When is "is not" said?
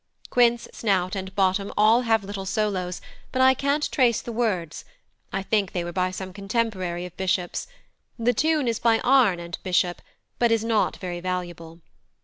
10.51-10.97